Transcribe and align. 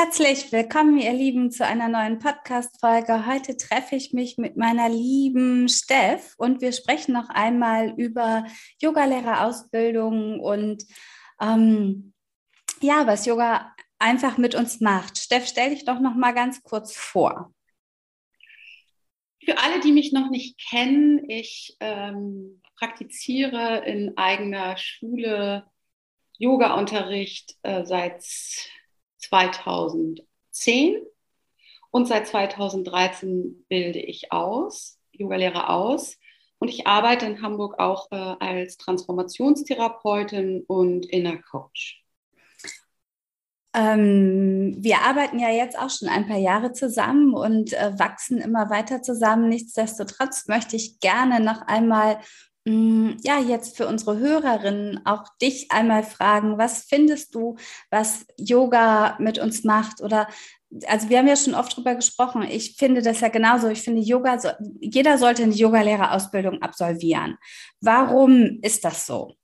Herzlich 0.00 0.52
willkommen, 0.52 0.96
ihr 0.98 1.12
Lieben, 1.12 1.50
zu 1.50 1.66
einer 1.66 1.88
neuen 1.88 2.20
Podcast-Folge. 2.20 3.26
Heute 3.26 3.56
treffe 3.56 3.96
ich 3.96 4.12
mich 4.12 4.38
mit 4.38 4.56
meiner 4.56 4.88
lieben 4.88 5.68
Steff 5.68 6.36
und 6.38 6.60
wir 6.60 6.70
sprechen 6.70 7.12
noch 7.14 7.28
einmal 7.30 7.94
über 7.96 8.46
Yogalehrerausbildung 8.80 10.38
und 10.38 10.84
ähm, 11.40 12.12
ja, 12.80 13.08
was 13.08 13.26
Yoga 13.26 13.74
einfach 13.98 14.38
mit 14.38 14.54
uns 14.54 14.80
macht. 14.80 15.18
Steff, 15.18 15.48
stell 15.48 15.70
dich 15.70 15.84
doch 15.84 15.98
noch 15.98 16.14
mal 16.14 16.32
ganz 16.32 16.62
kurz 16.62 16.96
vor. 16.96 17.52
Für 19.44 19.58
alle, 19.58 19.80
die 19.80 19.90
mich 19.90 20.12
noch 20.12 20.30
nicht 20.30 20.60
kennen, 20.70 21.28
ich 21.28 21.76
ähm, 21.80 22.62
praktiziere 22.76 23.84
in 23.84 24.16
eigener 24.16 24.76
Schule 24.76 25.66
Yoga-Unterricht 26.38 27.56
äh, 27.62 27.84
seit 27.84 28.22
2010 29.18 31.02
und 31.90 32.06
seit 32.06 32.26
2013 32.26 33.64
bilde 33.68 34.00
ich 34.00 34.32
aus, 34.32 34.98
Yogalehrer 35.12 35.70
aus. 35.70 36.16
Und 36.60 36.68
ich 36.68 36.86
arbeite 36.86 37.26
in 37.26 37.40
Hamburg 37.40 37.78
auch 37.78 38.10
äh, 38.10 38.16
als 38.16 38.76
Transformationstherapeutin 38.78 40.64
und 40.66 41.06
Inner 41.06 41.38
Coach. 41.38 42.04
Ähm, 43.74 44.76
wir 44.78 45.02
arbeiten 45.02 45.38
ja 45.38 45.50
jetzt 45.50 45.78
auch 45.78 45.90
schon 45.90 46.08
ein 46.08 46.26
paar 46.26 46.38
Jahre 46.38 46.72
zusammen 46.72 47.34
und 47.34 47.74
äh, 47.74 47.98
wachsen 47.98 48.38
immer 48.38 48.70
weiter 48.70 49.02
zusammen. 49.02 49.48
Nichtsdestotrotz 49.48 50.48
möchte 50.48 50.74
ich 50.74 51.00
gerne 51.00 51.38
noch 51.40 51.62
einmal 51.62 52.18
ja, 53.22 53.40
jetzt 53.40 53.76
für 53.76 53.86
unsere 53.86 54.18
Hörerinnen 54.18 55.06
auch 55.06 55.24
dich 55.40 55.70
einmal 55.70 56.02
fragen, 56.02 56.58
was 56.58 56.84
findest 56.84 57.34
du, 57.34 57.56
was 57.90 58.26
Yoga 58.36 59.16
mit 59.20 59.38
uns 59.38 59.64
macht? 59.64 60.00
Oder 60.00 60.28
also 60.86 61.08
wir 61.08 61.18
haben 61.18 61.28
ja 61.28 61.36
schon 61.36 61.54
oft 61.54 61.76
drüber 61.76 61.94
gesprochen. 61.94 62.42
Ich 62.42 62.76
finde 62.76 63.00
das 63.02 63.20
ja 63.20 63.28
genauso. 63.28 63.68
Ich 63.68 63.82
finde 63.82 64.02
Yoga, 64.02 64.38
jeder 64.80 65.16
sollte 65.18 65.42
eine 65.42 65.54
Yogalehrerausbildung 65.54 66.60
absolvieren. 66.60 67.38
Warum 67.80 68.58
ist 68.62 68.84
das 68.84 69.06
so? 69.06 69.34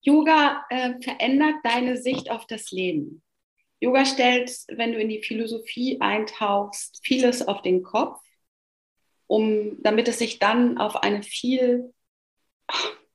Yoga 0.00 0.64
äh, 0.70 0.94
verändert 1.00 1.56
deine 1.64 1.96
Sicht 1.96 2.30
auf 2.30 2.46
das 2.46 2.70
Leben. 2.70 3.22
Yoga 3.80 4.04
stellt, 4.04 4.50
wenn 4.68 4.92
du 4.92 4.98
in 4.98 5.08
die 5.08 5.22
Philosophie 5.22 6.00
eintauchst, 6.00 7.00
vieles 7.02 7.46
auf 7.46 7.62
den 7.62 7.82
Kopf 7.82 8.20
um, 9.32 9.82
damit 9.82 10.08
es 10.08 10.18
sich 10.18 10.38
dann 10.38 10.76
auf 10.76 10.96
eine 10.96 11.22
viel 11.22 11.94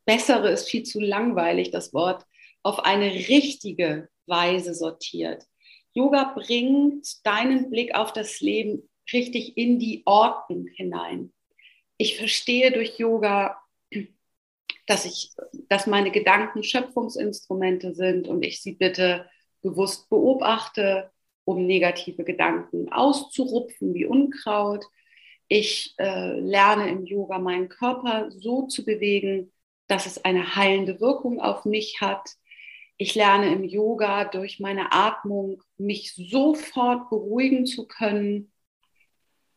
bessere, 0.05 0.49
ist 0.49 0.67
viel 0.67 0.81
zu 0.81 0.99
langweilig 0.99 1.69
das 1.69 1.93
Wort, 1.93 2.25
auf 2.63 2.79
eine 2.79 3.05
richtige 3.05 4.09
Weise 4.25 4.73
sortiert. 4.73 5.45
Yoga 5.93 6.33
bringt 6.33 7.23
deinen 7.23 7.69
Blick 7.69 7.93
auf 7.93 8.13
das 8.13 8.41
Leben 8.41 8.89
richtig 9.13 9.57
in 9.57 9.77
die 9.77 10.01
Ordnung 10.07 10.65
hinein. 10.65 11.33
Ich 11.97 12.17
verstehe 12.17 12.71
durch 12.71 12.97
Yoga, 12.97 13.61
dass 14.87 15.05
ich, 15.05 15.33
dass 15.69 15.85
meine 15.85 16.09
Gedanken 16.09 16.63
Schöpfungsinstrumente 16.63 17.93
sind 17.93 18.27
und 18.27 18.41
ich 18.41 18.63
sie 18.63 18.73
bitte 18.73 19.29
bewusst 19.61 20.09
beobachte, 20.09 21.11
um 21.45 21.67
negative 21.67 22.23
Gedanken 22.23 22.91
auszurupfen 22.91 23.93
wie 23.93 24.05
Unkraut 24.05 24.83
ich 25.47 25.95
äh, 25.97 26.39
lerne 26.39 26.89
im 26.89 27.05
Yoga 27.05 27.39
meinen 27.39 27.69
Körper 27.69 28.29
so 28.31 28.67
zu 28.67 28.83
bewegen, 28.83 29.51
dass 29.87 30.05
es 30.05 30.23
eine 30.23 30.55
heilende 30.55 30.99
Wirkung 30.99 31.39
auf 31.39 31.65
mich 31.65 32.01
hat. 32.01 32.29
Ich 32.97 33.15
lerne 33.15 33.53
im 33.53 33.63
Yoga 33.63 34.25
durch 34.25 34.59
meine 34.59 34.91
Atmung 34.91 35.61
mich 35.77 36.13
sofort 36.15 37.09
beruhigen 37.09 37.65
zu 37.65 37.87
können. 37.87 38.51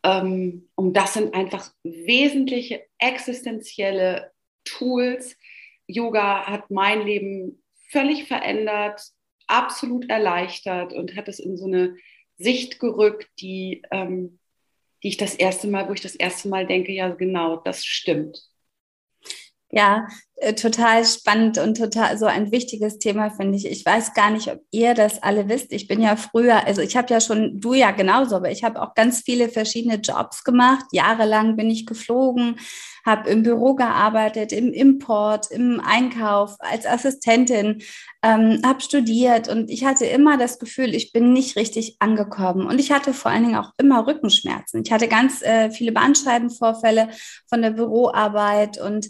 Ähm, 0.03 0.69
und 0.75 0.95
das 0.95 1.13
sind 1.13 1.33
einfach 1.33 1.71
wesentliche 1.83 2.85
existenzielle 2.97 4.31
Tools. 4.63 5.35
Yoga 5.87 6.47
hat 6.47 6.71
mein 6.71 7.05
Leben 7.05 7.61
völlig 7.89 8.27
verändert, 8.27 9.01
absolut 9.47 10.09
erleichtert 10.09 10.93
und 10.93 11.17
hat 11.17 11.27
es 11.27 11.39
in 11.39 11.57
so 11.57 11.65
eine 11.65 11.97
Sicht 12.37 12.79
gerückt, 12.79 13.29
die 13.39 13.81
ähm, 13.91 14.39
die 15.03 15.09
ich 15.09 15.17
das 15.17 15.35
erste 15.35 15.67
Mal, 15.67 15.87
wo 15.89 15.93
ich 15.93 16.01
das 16.01 16.15
erste 16.15 16.49
Mal 16.49 16.67
denke, 16.67 16.91
ja 16.91 17.09
genau, 17.09 17.57
das 17.57 17.85
stimmt. 17.85 18.50
Ja, 19.71 20.07
äh, 20.35 20.53
total 20.53 21.05
spannend 21.05 21.57
und 21.59 21.77
total 21.77 22.17
so 22.17 22.25
ein 22.25 22.51
wichtiges 22.51 22.97
Thema, 22.97 23.29
finde 23.29 23.57
ich. 23.57 23.65
Ich 23.65 23.85
weiß 23.85 24.13
gar 24.13 24.31
nicht, 24.31 24.51
ob 24.51 24.59
ihr 24.71 24.95
das 24.95 25.23
alle 25.23 25.47
wisst. 25.47 25.71
Ich 25.71 25.87
bin 25.87 26.01
ja 26.01 26.15
früher, 26.15 26.65
also 26.65 26.81
ich 26.81 26.97
habe 26.97 27.13
ja 27.13 27.21
schon, 27.21 27.59
du 27.61 27.73
ja 27.73 27.91
genauso, 27.91 28.35
aber 28.35 28.51
ich 28.51 28.63
habe 28.63 28.81
auch 28.81 28.95
ganz 28.95 29.21
viele 29.21 29.49
verschiedene 29.49 29.95
Jobs 29.95 30.43
gemacht. 30.43 30.85
Jahrelang 30.91 31.55
bin 31.55 31.69
ich 31.69 31.85
geflogen, 31.85 32.59
habe 33.05 33.29
im 33.29 33.43
Büro 33.43 33.75
gearbeitet, 33.75 34.51
im 34.51 34.73
Import, 34.73 35.49
im 35.51 35.79
Einkauf, 35.79 36.55
als 36.59 36.85
Assistentin, 36.85 37.81
ähm, 38.23 38.61
habe 38.65 38.81
studiert 38.81 39.47
und 39.47 39.69
ich 39.69 39.85
hatte 39.85 40.05
immer 40.05 40.37
das 40.37 40.59
Gefühl, 40.59 40.93
ich 40.95 41.11
bin 41.11 41.33
nicht 41.33 41.55
richtig 41.55 41.97
angekommen. 41.99 42.65
Und 42.67 42.79
ich 42.79 42.91
hatte 42.91 43.13
vor 43.13 43.31
allen 43.31 43.43
Dingen 43.43 43.57
auch 43.57 43.71
immer 43.77 44.05
Rückenschmerzen. 44.05 44.81
Ich 44.83 44.91
hatte 44.91 45.07
ganz 45.07 45.41
äh, 45.43 45.71
viele 45.71 45.91
Bandscheibenvorfälle 45.91 47.09
von 47.47 47.61
der 47.61 47.71
Büroarbeit 47.71 48.81
und 48.81 49.07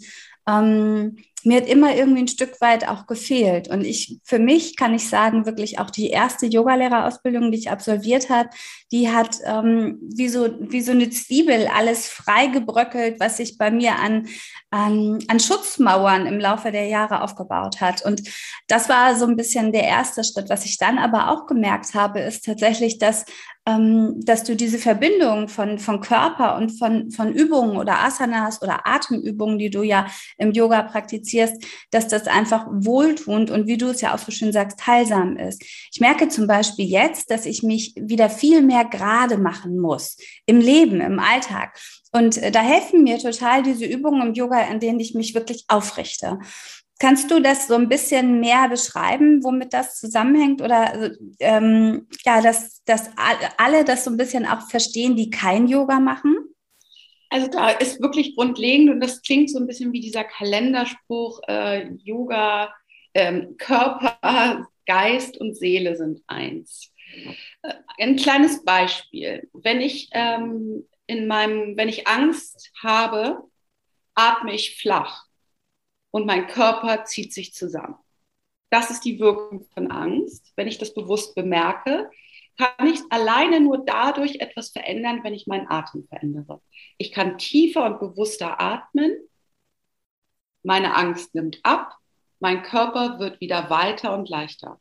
ähm, 0.48 1.16
mir 1.44 1.56
hat 1.56 1.66
immer 1.66 1.94
irgendwie 1.94 2.22
ein 2.22 2.28
Stück 2.28 2.60
weit 2.60 2.86
auch 2.88 3.06
gefehlt. 3.06 3.68
Und 3.68 3.84
ich, 3.84 4.20
für 4.24 4.38
mich 4.38 4.76
kann 4.76 4.94
ich 4.94 5.08
sagen, 5.08 5.44
wirklich 5.44 5.78
auch 5.78 5.90
die 5.90 6.10
erste 6.10 6.46
Yogalehrerausbildung, 6.46 7.50
die 7.50 7.58
ich 7.58 7.70
absolviert 7.70 8.30
habe, 8.30 8.48
die 8.92 9.10
hat 9.10 9.38
ähm, 9.44 9.98
wie, 10.02 10.28
so, 10.28 10.48
wie 10.60 10.80
so 10.80 10.92
eine 10.92 11.10
Zwiebel 11.10 11.66
alles 11.66 12.08
freigebröckelt, 12.08 13.18
was 13.18 13.38
sich 13.38 13.58
bei 13.58 13.70
mir 13.70 13.98
an, 13.98 14.28
an, 14.70 15.18
an 15.28 15.40
Schutzmauern 15.40 16.26
im 16.26 16.38
Laufe 16.38 16.70
der 16.70 16.86
Jahre 16.86 17.22
aufgebaut 17.22 17.80
hat. 17.80 18.04
Und 18.04 18.22
das 18.68 18.88
war 18.88 19.16
so 19.16 19.26
ein 19.26 19.36
bisschen 19.36 19.72
der 19.72 19.84
erste 19.84 20.22
Schritt. 20.22 20.48
Was 20.48 20.64
ich 20.64 20.78
dann 20.78 20.98
aber 20.98 21.30
auch 21.30 21.46
gemerkt 21.46 21.94
habe, 21.94 22.20
ist 22.20 22.44
tatsächlich, 22.44 22.98
dass 22.98 23.24
dass 23.64 24.42
du 24.42 24.56
diese 24.56 24.78
Verbindung 24.78 25.46
von, 25.46 25.78
von 25.78 26.00
Körper 26.00 26.56
und 26.56 26.70
von, 26.70 27.12
von 27.12 27.32
Übungen 27.32 27.76
oder 27.76 28.00
Asanas 28.00 28.60
oder 28.60 28.88
Atemübungen, 28.88 29.58
die 29.58 29.70
du 29.70 29.84
ja 29.84 30.06
im 30.36 30.50
Yoga 30.50 30.82
praktizierst, 30.82 31.64
dass 31.92 32.08
das 32.08 32.26
einfach 32.26 32.66
wohltuend 32.68 33.52
und 33.52 33.68
wie 33.68 33.76
du 33.76 33.90
es 33.90 34.00
ja 34.00 34.14
auch 34.14 34.18
so 34.18 34.32
schön 34.32 34.52
sagst, 34.52 34.84
heilsam 34.84 35.36
ist. 35.36 35.62
Ich 35.92 36.00
merke 36.00 36.28
zum 36.28 36.48
Beispiel 36.48 36.86
jetzt, 36.86 37.30
dass 37.30 37.46
ich 37.46 37.62
mich 37.62 37.94
wieder 37.94 38.28
viel 38.28 38.62
mehr 38.62 38.84
gerade 38.84 39.38
machen 39.38 39.78
muss 39.78 40.16
im 40.46 40.58
Leben, 40.58 41.00
im 41.00 41.20
Alltag. 41.20 41.78
Und 42.10 42.38
äh, 42.38 42.50
da 42.50 42.60
helfen 42.60 43.04
mir 43.04 43.18
total 43.18 43.62
diese 43.62 43.86
Übungen 43.86 44.28
im 44.28 44.34
Yoga, 44.34 44.58
an 44.66 44.80
denen 44.80 45.00
ich 45.00 45.14
mich 45.14 45.34
wirklich 45.34 45.64
aufrichte. 45.68 46.38
Kannst 47.02 47.32
du 47.32 47.40
das 47.40 47.66
so 47.66 47.74
ein 47.74 47.88
bisschen 47.88 48.38
mehr 48.38 48.68
beschreiben, 48.68 49.42
womit 49.42 49.72
das 49.72 49.98
zusammenhängt? 49.98 50.62
Oder 50.62 50.92
also, 50.92 51.16
ähm, 51.40 52.06
ja, 52.24 52.40
dass, 52.40 52.84
dass 52.84 53.10
alle 53.58 53.84
das 53.84 54.04
so 54.04 54.10
ein 54.12 54.16
bisschen 54.16 54.46
auch 54.46 54.68
verstehen, 54.68 55.16
die 55.16 55.28
kein 55.28 55.66
Yoga 55.66 55.98
machen? 55.98 56.36
Also 57.28 57.48
da 57.48 57.70
ist 57.70 58.00
wirklich 58.00 58.36
grundlegend 58.36 58.88
und 58.88 59.00
das 59.00 59.20
klingt 59.20 59.50
so 59.50 59.58
ein 59.58 59.66
bisschen 59.66 59.92
wie 59.92 59.98
dieser 59.98 60.22
Kalenderspruch, 60.22 61.40
äh, 61.48 61.88
Yoga, 62.04 62.72
ähm, 63.14 63.56
Körper, 63.58 64.68
Geist 64.86 65.36
und 65.38 65.56
Seele 65.56 65.96
sind 65.96 66.22
eins. 66.28 66.92
Äh, 67.62 67.74
ein 67.98 68.14
kleines 68.14 68.64
Beispiel. 68.64 69.50
Wenn 69.52 69.80
ich 69.80 70.08
ähm, 70.12 70.86
in 71.08 71.26
meinem, 71.26 71.76
wenn 71.76 71.88
ich 71.88 72.06
Angst 72.06 72.70
habe, 72.80 73.42
atme 74.14 74.54
ich 74.54 74.76
flach 74.80 75.26
und 76.12 76.26
mein 76.26 76.46
Körper 76.46 77.04
zieht 77.04 77.32
sich 77.34 77.54
zusammen. 77.54 77.96
Das 78.70 78.90
ist 78.90 79.04
die 79.04 79.18
Wirkung 79.20 79.66
von 79.74 79.90
Angst. 79.90 80.52
Wenn 80.56 80.68
ich 80.68 80.78
das 80.78 80.94
bewusst 80.94 81.34
bemerke, 81.34 82.10
kann 82.56 82.86
ich 82.86 83.00
alleine 83.10 83.60
nur 83.60 83.84
dadurch 83.84 84.36
etwas 84.40 84.70
verändern, 84.70 85.20
wenn 85.24 85.34
ich 85.34 85.46
meinen 85.46 85.68
Atem 85.68 86.06
verändere. 86.08 86.62
Ich 86.98 87.12
kann 87.12 87.38
tiefer 87.38 87.84
und 87.84 88.00
bewusster 88.00 88.60
atmen. 88.60 89.16
Meine 90.62 90.94
Angst 90.96 91.34
nimmt 91.34 91.60
ab. 91.64 91.96
Mein 92.40 92.62
Körper 92.62 93.18
wird 93.18 93.40
wieder 93.40 93.70
weiter 93.70 94.14
und 94.14 94.28
leichter. 94.28 94.80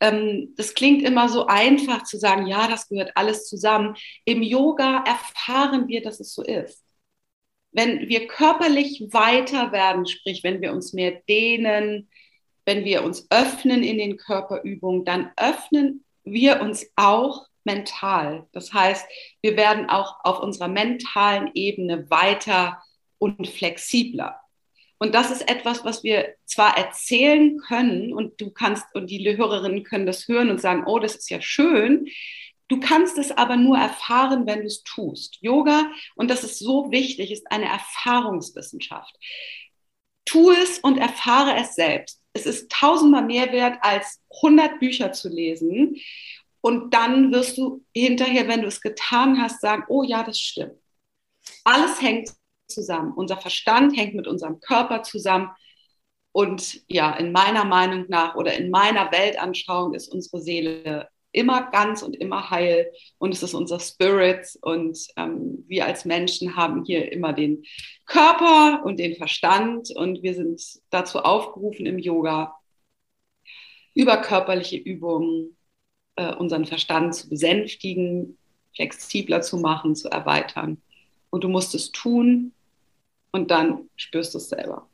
ähm, 0.00 0.54
das 0.56 0.74
klingt 0.74 1.02
immer 1.02 1.28
so 1.28 1.46
einfach 1.46 2.04
zu 2.04 2.18
sagen, 2.18 2.46
ja, 2.46 2.68
das 2.68 2.88
gehört 2.88 3.12
alles 3.16 3.48
zusammen. 3.48 3.96
Im 4.24 4.42
Yoga 4.42 5.04
erfahren 5.06 5.88
wir, 5.88 6.02
dass 6.02 6.20
es 6.20 6.34
so 6.34 6.42
ist. 6.42 6.83
Wenn 7.74 8.08
wir 8.08 8.26
körperlich 8.28 9.08
weiter 9.10 9.72
werden, 9.72 10.06
sprich, 10.06 10.42
wenn 10.42 10.62
wir 10.62 10.72
uns 10.72 10.92
mehr 10.92 11.20
dehnen, 11.28 12.08
wenn 12.64 12.84
wir 12.84 13.04
uns 13.04 13.26
öffnen 13.30 13.82
in 13.82 13.98
den 13.98 14.16
Körperübungen, 14.16 15.04
dann 15.04 15.30
öffnen 15.36 16.04
wir 16.24 16.62
uns 16.62 16.90
auch 16.96 17.46
mental. 17.64 18.46
Das 18.52 18.72
heißt, 18.72 19.06
wir 19.42 19.56
werden 19.56 19.90
auch 19.90 20.16
auf 20.22 20.40
unserer 20.40 20.68
mentalen 20.68 21.50
Ebene 21.54 22.08
weiter 22.10 22.82
und 23.18 23.46
flexibler. 23.48 24.40
Und 24.98 25.14
das 25.14 25.30
ist 25.30 25.50
etwas, 25.50 25.84
was 25.84 26.04
wir 26.04 26.34
zwar 26.46 26.78
erzählen 26.78 27.58
können 27.58 28.12
und 28.12 28.40
du 28.40 28.50
kannst 28.50 28.86
und 28.94 29.10
die 29.10 29.36
Hörerinnen 29.36 29.82
können 29.82 30.06
das 30.06 30.28
hören 30.28 30.50
und 30.50 30.60
sagen, 30.60 30.84
oh, 30.86 30.98
das 30.98 31.16
ist 31.16 31.30
ja 31.30 31.40
schön. 31.40 32.06
Du 32.74 32.80
kannst 32.80 33.18
es 33.18 33.30
aber 33.30 33.56
nur 33.56 33.78
erfahren, 33.78 34.48
wenn 34.48 34.62
du 34.62 34.66
es 34.66 34.82
tust. 34.82 35.38
Yoga, 35.40 35.92
und 36.16 36.28
das 36.28 36.42
ist 36.42 36.58
so 36.58 36.90
wichtig, 36.90 37.30
ist 37.30 37.48
eine 37.52 37.66
Erfahrungswissenschaft. 37.66 39.16
Tu 40.24 40.50
es 40.50 40.80
und 40.80 40.98
erfahre 40.98 41.54
es 41.54 41.76
selbst. 41.76 42.20
Es 42.32 42.46
ist 42.46 42.72
tausendmal 42.72 43.26
mehr 43.26 43.52
wert, 43.52 43.78
als 43.82 44.20
100 44.42 44.80
Bücher 44.80 45.12
zu 45.12 45.28
lesen. 45.28 45.98
Und 46.62 46.92
dann 46.94 47.30
wirst 47.30 47.58
du 47.58 47.84
hinterher, 47.94 48.48
wenn 48.48 48.62
du 48.62 48.66
es 48.66 48.80
getan 48.80 49.40
hast, 49.40 49.60
sagen, 49.60 49.84
oh 49.86 50.02
ja, 50.02 50.24
das 50.24 50.40
stimmt. 50.40 50.74
Alles 51.62 52.02
hängt 52.02 52.30
zusammen. 52.66 53.12
Unser 53.12 53.36
Verstand 53.36 53.96
hängt 53.96 54.16
mit 54.16 54.26
unserem 54.26 54.58
Körper 54.58 55.04
zusammen. 55.04 55.48
Und 56.32 56.80
ja, 56.88 57.12
in 57.12 57.30
meiner 57.30 57.64
Meinung 57.64 58.06
nach 58.08 58.34
oder 58.34 58.52
in 58.54 58.70
meiner 58.70 59.12
Weltanschauung 59.12 59.94
ist 59.94 60.08
unsere 60.08 60.40
Seele 60.40 61.08
immer 61.34 61.70
ganz 61.70 62.02
und 62.02 62.16
immer 62.16 62.50
heil 62.50 62.92
und 63.18 63.34
es 63.34 63.42
ist 63.42 63.54
unser 63.54 63.80
Spirit 63.80 64.58
und 64.62 64.98
ähm, 65.16 65.64
wir 65.66 65.86
als 65.86 66.04
Menschen 66.04 66.56
haben 66.56 66.84
hier 66.84 67.12
immer 67.12 67.32
den 67.32 67.64
Körper 68.06 68.82
und 68.84 68.98
den 68.98 69.16
Verstand 69.16 69.90
und 69.90 70.22
wir 70.22 70.34
sind 70.34 70.62
dazu 70.90 71.18
aufgerufen 71.18 71.86
im 71.86 71.98
Yoga 71.98 72.54
über 73.94 74.18
körperliche 74.18 74.76
Übungen 74.76 75.56
äh, 76.16 76.34
unseren 76.34 76.66
Verstand 76.66 77.14
zu 77.14 77.28
besänftigen, 77.28 78.38
flexibler 78.74 79.40
zu 79.42 79.56
machen, 79.58 79.94
zu 79.94 80.08
erweitern. 80.08 80.82
Und 81.30 81.44
du 81.44 81.48
musst 81.48 81.74
es 81.74 81.90
tun 81.92 82.52
und 83.32 83.50
dann 83.50 83.88
spürst 83.96 84.34
du 84.34 84.38
es 84.38 84.48
selber. 84.48 84.88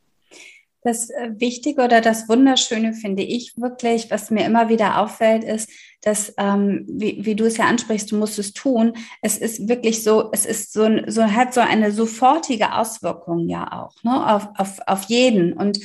Das 0.83 1.11
äh, 1.11 1.31
Wichtige 1.37 1.83
oder 1.83 2.01
das 2.01 2.27
Wunderschöne 2.27 2.93
finde 2.93 3.23
ich 3.23 3.55
wirklich, 3.57 4.09
was 4.09 4.31
mir 4.31 4.45
immer 4.45 4.69
wieder 4.69 4.99
auffällt, 4.99 5.43
ist, 5.43 5.69
dass, 6.01 6.33
ähm, 6.37 6.85
wie, 6.87 7.23
wie 7.25 7.35
du 7.35 7.45
es 7.45 7.57
ja 7.57 7.65
ansprichst, 7.65 8.11
du 8.11 8.17
musst 8.17 8.39
es 8.39 8.53
tun. 8.53 8.93
Es 9.21 9.37
ist 9.37 9.69
wirklich 9.69 10.03
so, 10.03 10.29
es 10.31 10.45
ist 10.45 10.73
so, 10.73 10.89
so 11.07 11.23
hat 11.23 11.53
so 11.53 11.61
eine 11.61 11.91
sofortige 11.91 12.73
Auswirkung 12.73 13.47
ja 13.47 13.71
auch 13.71 14.03
ne, 14.03 14.35
auf, 14.35 14.47
auf, 14.57 14.79
auf 14.87 15.03
jeden. 15.03 15.53
Und 15.53 15.79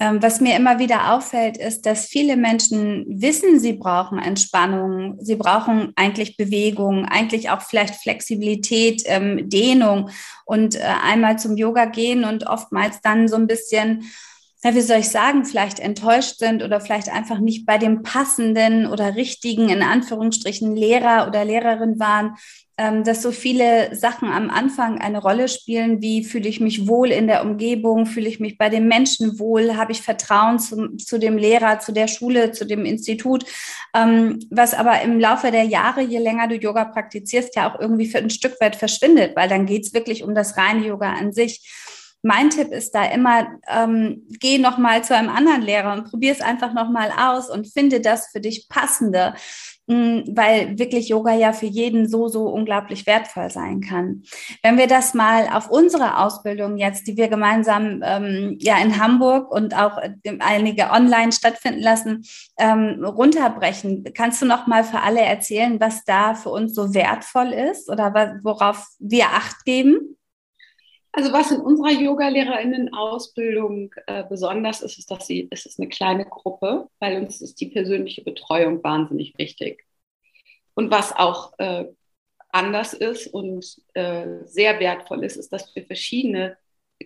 ähm, 0.00 0.20
was 0.20 0.40
mir 0.40 0.56
immer 0.56 0.80
wieder 0.80 1.12
auffällt, 1.12 1.56
ist, 1.56 1.86
dass 1.86 2.06
viele 2.06 2.36
Menschen 2.36 3.06
wissen, 3.08 3.60
sie 3.60 3.74
brauchen 3.74 4.18
Entspannung, 4.18 5.16
sie 5.20 5.36
brauchen 5.36 5.92
eigentlich 5.94 6.36
Bewegung, 6.36 7.04
eigentlich 7.04 7.50
auch 7.50 7.62
vielleicht 7.62 7.94
Flexibilität, 7.94 9.02
ähm, 9.06 9.48
Dehnung 9.48 10.10
und 10.44 10.74
äh, 10.74 10.80
einmal 10.80 11.38
zum 11.38 11.56
Yoga 11.56 11.84
gehen 11.84 12.24
und 12.24 12.46
oftmals 12.46 13.00
dann 13.02 13.28
so 13.28 13.36
ein 13.36 13.46
bisschen 13.46 14.04
ja, 14.64 14.74
wie 14.74 14.80
soll 14.80 15.00
ich 15.00 15.10
sagen, 15.10 15.44
vielleicht 15.44 15.78
enttäuscht 15.78 16.38
sind 16.38 16.62
oder 16.62 16.80
vielleicht 16.80 17.10
einfach 17.10 17.38
nicht 17.38 17.66
bei 17.66 17.76
dem 17.76 18.02
passenden 18.02 18.86
oder 18.86 19.14
richtigen, 19.14 19.68
in 19.68 19.82
Anführungsstrichen, 19.82 20.74
Lehrer 20.74 21.28
oder 21.28 21.44
Lehrerin 21.44 22.00
waren, 22.00 22.36
ähm, 22.78 23.04
dass 23.04 23.20
so 23.20 23.30
viele 23.30 23.94
Sachen 23.94 24.30
am 24.30 24.48
Anfang 24.48 24.98
eine 24.98 25.18
Rolle 25.20 25.48
spielen, 25.48 26.00
wie 26.00 26.24
fühle 26.24 26.48
ich 26.48 26.60
mich 26.60 26.88
wohl 26.88 27.10
in 27.10 27.26
der 27.26 27.42
Umgebung, 27.44 28.06
fühle 28.06 28.26
ich 28.26 28.40
mich 28.40 28.56
bei 28.56 28.70
den 28.70 28.88
Menschen 28.88 29.38
wohl, 29.38 29.76
habe 29.76 29.92
ich 29.92 30.00
Vertrauen 30.00 30.58
zu, 30.58 30.96
zu 30.96 31.18
dem 31.18 31.36
Lehrer, 31.36 31.78
zu 31.80 31.92
der 31.92 32.08
Schule, 32.08 32.52
zu 32.52 32.64
dem 32.64 32.86
Institut, 32.86 33.44
ähm, 33.94 34.38
was 34.50 34.72
aber 34.72 35.02
im 35.02 35.20
Laufe 35.20 35.50
der 35.50 35.64
Jahre, 35.64 36.00
je 36.00 36.18
länger 36.18 36.48
du 36.48 36.56
Yoga 36.56 36.86
praktizierst, 36.86 37.54
ja 37.54 37.70
auch 37.70 37.78
irgendwie 37.78 38.06
für 38.06 38.18
ein 38.18 38.30
Stück 38.30 38.58
weit 38.62 38.76
verschwindet, 38.76 39.36
weil 39.36 39.50
dann 39.50 39.66
geht 39.66 39.84
es 39.84 39.92
wirklich 39.92 40.24
um 40.24 40.34
das 40.34 40.56
reine 40.56 40.86
Yoga 40.86 41.12
an 41.12 41.34
sich 41.34 41.60
mein 42.24 42.48
Tipp 42.48 42.72
ist 42.72 42.94
da 42.94 43.04
immer, 43.04 43.46
ähm, 43.68 44.26
geh 44.40 44.56
noch 44.58 44.78
mal 44.78 45.04
zu 45.04 45.14
einem 45.14 45.28
anderen 45.28 45.60
Lehrer 45.60 45.92
und 45.92 46.10
probier 46.10 46.32
es 46.32 46.40
einfach 46.40 46.72
noch 46.72 46.88
mal 46.88 47.10
aus 47.10 47.50
und 47.50 47.70
finde 47.70 48.00
das 48.00 48.28
für 48.28 48.40
dich 48.40 48.66
passende, 48.70 49.34
mh, 49.88 49.96
mm, 49.96 50.24
weil 50.34 50.78
wirklich 50.78 51.10
Yoga 51.10 51.34
ja 51.34 51.52
für 51.52 51.66
jeden 51.66 52.08
so 52.08 52.28
so 52.28 52.46
unglaublich 52.46 53.06
wertvoll 53.06 53.50
sein 53.50 53.82
kann. 53.82 54.22
Wenn 54.62 54.78
wir 54.78 54.86
das 54.86 55.12
mal 55.12 55.48
auf 55.52 55.68
unsere 55.68 56.18
Ausbildung 56.18 56.78
jetzt, 56.78 57.06
die 57.06 57.18
wir 57.18 57.28
gemeinsam 57.28 58.00
ähm, 58.02 58.56
ja 58.58 58.78
in 58.78 58.98
Hamburg 58.98 59.50
und 59.50 59.76
auch 59.76 59.98
einige 60.38 60.90
online 60.92 61.32
stattfinden 61.32 61.82
lassen, 61.82 62.24
ähm, 62.58 63.04
runterbrechen, 63.04 64.02
kannst 64.14 64.40
du 64.40 64.46
noch 64.46 64.66
mal 64.66 64.82
für 64.82 65.00
alle 65.00 65.20
erzählen, 65.20 65.78
was 65.78 66.04
da 66.04 66.34
für 66.34 66.48
uns 66.48 66.74
so 66.74 66.94
wertvoll 66.94 67.52
ist 67.52 67.90
oder 67.90 68.14
worauf 68.42 68.86
wir 68.98 69.26
Acht 69.26 69.66
geben? 69.66 70.16
Also 71.16 71.32
was 71.32 71.52
in 71.52 71.60
unserer 71.60 71.92
Yoga-LehrerInnen-Ausbildung 71.92 73.94
äh, 74.08 74.24
besonders 74.28 74.82
ist, 74.82 74.98
ist, 74.98 75.12
dass 75.12 75.28
sie, 75.28 75.46
es 75.52 75.64
ist 75.64 75.78
eine 75.78 75.88
kleine 75.88 76.24
Gruppe, 76.24 76.88
weil 76.98 77.22
uns 77.22 77.40
ist 77.40 77.60
die 77.60 77.68
persönliche 77.68 78.24
Betreuung 78.24 78.82
wahnsinnig 78.82 79.38
wichtig. 79.38 79.84
Und 80.74 80.90
was 80.90 81.14
auch 81.14 81.56
äh, 81.58 81.84
anders 82.50 82.94
ist 82.94 83.28
und 83.28 83.80
äh, 83.94 84.44
sehr 84.44 84.80
wertvoll 84.80 85.22
ist, 85.22 85.36
ist, 85.36 85.52
dass 85.52 85.72
wir 85.76 85.86
verschiedene 85.86 86.56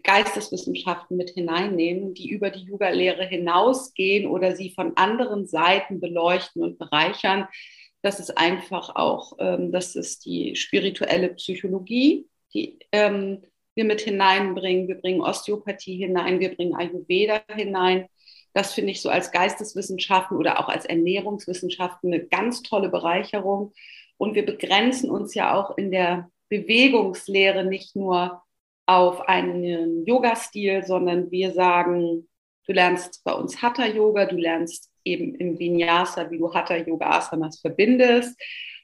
Geisteswissenschaften 0.02 1.18
mit 1.18 1.28
hineinnehmen, 1.28 2.14
die 2.14 2.30
über 2.30 2.48
die 2.48 2.64
Yoga-Lehre 2.64 3.26
hinausgehen 3.26 4.26
oder 4.26 4.56
sie 4.56 4.70
von 4.70 4.96
anderen 4.96 5.46
Seiten 5.46 6.00
beleuchten 6.00 6.62
und 6.62 6.78
bereichern. 6.78 7.46
Das 8.00 8.20
ist 8.20 8.38
einfach 8.38 8.96
auch, 8.96 9.34
ähm, 9.38 9.70
das 9.70 9.96
ist 9.96 10.24
die 10.24 10.56
spirituelle 10.56 11.28
Psychologie, 11.34 12.26
die 12.54 12.78
ähm, 12.92 13.42
wir 13.78 13.84
mit 13.84 14.00
hineinbringen. 14.00 14.88
Wir 14.88 14.96
bringen 14.96 15.22
Osteopathie 15.22 15.96
hinein, 15.96 16.40
wir 16.40 16.54
bringen 16.54 16.74
Ayurveda 16.74 17.40
hinein. 17.54 18.08
Das 18.52 18.74
finde 18.74 18.90
ich 18.90 19.00
so 19.00 19.08
als 19.08 19.30
Geisteswissenschaften 19.30 20.36
oder 20.36 20.58
auch 20.58 20.68
als 20.68 20.84
Ernährungswissenschaften 20.84 22.12
eine 22.12 22.24
ganz 22.24 22.62
tolle 22.62 22.88
Bereicherung. 22.88 23.72
Und 24.16 24.34
wir 24.34 24.44
begrenzen 24.44 25.10
uns 25.10 25.34
ja 25.34 25.54
auch 25.54 25.78
in 25.78 25.92
der 25.92 26.28
Bewegungslehre 26.48 27.64
nicht 27.64 27.94
nur 27.94 28.42
auf 28.86 29.20
einen 29.28 30.04
Yoga-Stil, 30.04 30.84
sondern 30.84 31.30
wir 31.30 31.52
sagen, 31.52 32.28
du 32.66 32.72
lernst 32.72 33.22
bei 33.22 33.32
uns 33.32 33.62
Hatha-Yoga, 33.62 34.26
du 34.26 34.36
lernst 34.36 34.90
eben 35.04 35.36
im 35.36 35.58
Vinyasa, 35.58 36.28
wie 36.30 36.38
du 36.38 36.52
Hatha-Yoga-Asanas 36.52 37.60
verbindest. 37.60 38.36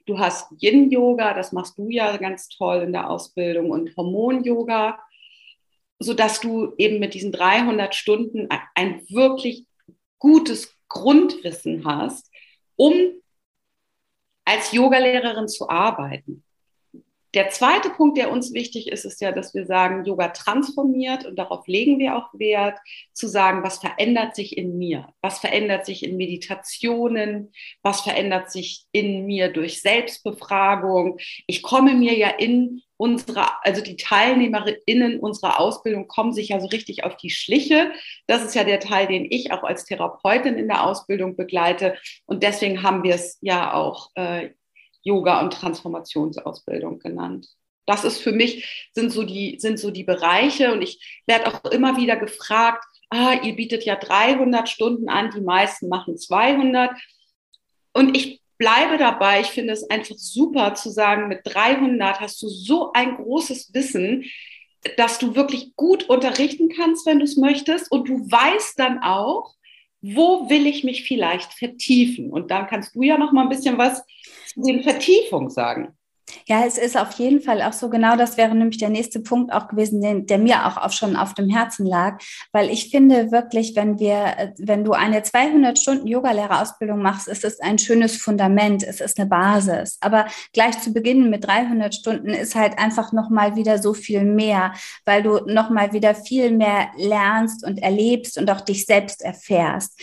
Du 0.06 0.18
hast 0.18 0.52
Yin-Yoga, 0.60 1.34
das 1.34 1.52
machst 1.52 1.78
du 1.78 1.88
ja 1.88 2.16
ganz 2.18 2.48
toll 2.48 2.82
in 2.82 2.92
der 2.92 3.08
Ausbildung, 3.08 3.70
und 3.70 3.96
Hormon-Yoga, 3.96 4.98
sodass 5.98 6.40
du 6.40 6.74
eben 6.76 6.98
mit 6.98 7.14
diesen 7.14 7.32
300 7.32 7.94
Stunden 7.94 8.48
ein 8.74 9.02
wirklich 9.08 9.66
gutes 10.18 10.76
Grundwissen 10.88 11.84
hast, 11.86 12.30
um 12.76 12.92
als 14.44 14.72
Yogalehrerin 14.72 15.48
zu 15.48 15.68
arbeiten. 15.68 16.44
Der 17.34 17.50
zweite 17.50 17.90
Punkt, 17.90 18.16
der 18.16 18.30
uns 18.30 18.52
wichtig 18.52 18.88
ist, 18.88 19.04
ist 19.04 19.20
ja, 19.20 19.32
dass 19.32 19.54
wir 19.54 19.66
sagen, 19.66 20.04
Yoga 20.04 20.28
transformiert 20.28 21.26
und 21.26 21.36
darauf 21.36 21.66
legen 21.66 21.98
wir 21.98 22.16
auch 22.16 22.28
Wert, 22.32 22.78
zu 23.12 23.26
sagen, 23.26 23.64
was 23.64 23.78
verändert 23.78 24.36
sich 24.36 24.56
in 24.56 24.78
mir? 24.78 25.08
Was 25.20 25.40
verändert 25.40 25.84
sich 25.84 26.04
in 26.04 26.16
Meditationen? 26.16 27.52
Was 27.82 28.02
verändert 28.02 28.52
sich 28.52 28.84
in 28.92 29.26
mir 29.26 29.52
durch 29.52 29.82
Selbstbefragung? 29.82 31.18
Ich 31.48 31.62
komme 31.62 31.94
mir 31.94 32.16
ja 32.16 32.28
in 32.28 32.82
unserer, 32.96 33.58
also 33.62 33.82
die 33.82 33.96
TeilnehmerInnen 33.96 35.18
unserer 35.18 35.58
Ausbildung 35.58 36.06
kommen 36.06 36.32
sich 36.32 36.50
ja 36.50 36.60
so 36.60 36.68
richtig 36.68 37.02
auf 37.02 37.16
die 37.16 37.30
Schliche. 37.30 37.92
Das 38.28 38.44
ist 38.44 38.54
ja 38.54 38.62
der 38.62 38.78
Teil, 38.78 39.08
den 39.08 39.26
ich 39.28 39.50
auch 39.50 39.64
als 39.64 39.84
Therapeutin 39.84 40.56
in 40.56 40.68
der 40.68 40.84
Ausbildung 40.84 41.36
begleite. 41.36 41.96
Und 42.26 42.44
deswegen 42.44 42.84
haben 42.84 43.02
wir 43.02 43.16
es 43.16 43.38
ja 43.40 43.74
auch 43.74 44.10
äh, 44.14 44.50
Yoga 45.04 45.40
und 45.40 45.52
Transformationsausbildung 45.52 46.98
genannt. 46.98 47.48
Das 47.86 48.04
ist 48.04 48.18
für 48.18 48.32
mich, 48.32 48.90
sind 48.92 49.12
so 49.12 49.22
die, 49.22 49.58
sind 49.60 49.78
so 49.78 49.90
die 49.90 50.04
Bereiche 50.04 50.72
und 50.72 50.82
ich 50.82 51.22
werde 51.26 51.48
auch 51.48 51.70
immer 51.70 51.96
wieder 51.96 52.16
gefragt, 52.16 52.84
ah, 53.10 53.34
ihr 53.42 53.54
bietet 53.54 53.84
ja 53.84 53.96
300 53.96 54.68
Stunden 54.68 55.08
an, 55.08 55.30
die 55.30 55.42
meisten 55.42 55.88
machen 55.88 56.16
200. 56.16 56.90
Und 57.92 58.16
ich 58.16 58.40
bleibe 58.58 58.98
dabei, 58.98 59.40
ich 59.40 59.48
finde 59.48 59.74
es 59.74 59.88
einfach 59.90 60.16
super 60.16 60.74
zu 60.74 60.90
sagen, 60.90 61.28
mit 61.28 61.40
300 61.44 62.20
hast 62.20 62.42
du 62.42 62.48
so 62.48 62.92
ein 62.92 63.16
großes 63.16 63.74
Wissen, 63.74 64.24
dass 64.96 65.18
du 65.18 65.34
wirklich 65.34 65.74
gut 65.76 66.08
unterrichten 66.08 66.68
kannst, 66.68 67.06
wenn 67.06 67.18
du 67.18 67.24
es 67.24 67.36
möchtest. 67.36 67.90
Und 67.90 68.08
du 68.08 68.18
weißt 68.30 68.78
dann 68.78 69.02
auch, 69.02 69.54
wo 70.12 70.50
will 70.50 70.66
ich 70.66 70.84
mich 70.84 71.04
vielleicht 71.04 71.54
vertiefen? 71.54 72.30
Und 72.30 72.50
dann 72.50 72.66
kannst 72.66 72.94
du 72.94 73.02
ja 73.02 73.16
noch 73.16 73.32
mal 73.32 73.42
ein 73.42 73.48
bisschen 73.48 73.78
was 73.78 74.04
zu 74.46 74.60
den 74.60 74.82
Vertiefungen 74.82 75.48
sagen. 75.48 75.96
Ja, 76.46 76.64
es 76.66 76.78
ist 76.78 76.96
auf 76.96 77.12
jeden 77.12 77.40
Fall 77.40 77.62
auch 77.62 77.72
so. 77.72 77.88
Genau, 77.88 78.16
das 78.16 78.36
wäre 78.36 78.54
nämlich 78.54 78.78
der 78.78 78.88
nächste 78.88 79.20
Punkt 79.20 79.52
auch 79.52 79.68
gewesen, 79.68 80.00
den, 80.00 80.26
der 80.26 80.38
mir 80.38 80.66
auch, 80.66 80.76
auch 80.76 80.90
schon 80.90 81.16
auf 81.16 81.34
dem 81.34 81.48
Herzen 81.48 81.86
lag, 81.86 82.18
weil 82.52 82.70
ich 82.70 82.90
finde 82.90 83.30
wirklich, 83.30 83.76
wenn 83.76 83.98
wir, 83.98 84.52
wenn 84.58 84.84
du 84.84 84.92
eine 84.92 85.22
200 85.22 85.78
Stunden 85.78 86.06
Yogalehrerausbildung 86.06 87.00
machst, 87.00 87.28
ist 87.28 87.44
es 87.44 87.60
ein 87.60 87.78
schönes 87.78 88.16
Fundament, 88.16 88.82
es 88.82 89.00
ist 89.00 89.18
eine 89.18 89.28
Basis, 89.28 89.98
aber 90.00 90.26
gleich 90.52 90.80
zu 90.80 90.92
Beginn 90.92 91.30
mit 91.30 91.46
300 91.46 91.94
Stunden 91.94 92.28
ist 92.28 92.54
halt 92.54 92.78
einfach 92.78 93.12
nochmal 93.12 93.56
wieder 93.56 93.78
so 93.78 93.94
viel 93.94 94.24
mehr, 94.24 94.72
weil 95.04 95.22
du 95.22 95.40
nochmal 95.46 95.92
wieder 95.92 96.14
viel 96.14 96.50
mehr 96.50 96.88
lernst 96.96 97.64
und 97.66 97.82
erlebst 97.82 98.38
und 98.38 98.50
auch 98.50 98.60
dich 98.60 98.86
selbst 98.86 99.22
erfährst. 99.22 100.00